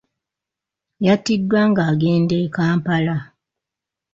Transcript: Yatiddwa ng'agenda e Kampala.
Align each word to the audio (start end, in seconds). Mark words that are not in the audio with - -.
Yatiddwa 1.05 1.61
ng'agenda 1.69 2.35
e 2.45 2.47
Kampala. 2.55 3.17